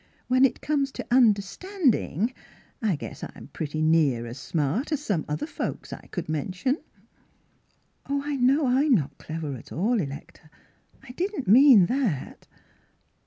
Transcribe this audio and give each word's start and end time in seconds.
"When 0.35 0.45
it 0.45 0.61
comes 0.61 0.91
to 0.93 1.05
understanding, 1.11 2.33
I 2.81 2.95
guess 2.95 3.23
I'm 3.23 3.49
pretty 3.49 3.83
near 3.83 4.25
as 4.25 4.39
smart 4.39 4.91
as 4.91 4.99
some 5.03 5.25
other 5.29 5.45
folks 5.45 5.93
I 5.93 6.07
could 6.07 6.27
mention."" 6.27 6.79
Oh, 8.09 8.23
I 8.25 8.35
know 8.37 8.65
I'm 8.65 8.95
not 8.95 9.19
clever 9.19 9.53
at 9.53 9.71
all. 9.71 10.01
Electa; 10.01 10.49
I 11.03 11.11
didn't 11.11 11.47
mean 11.47 11.85
that." 11.85 12.47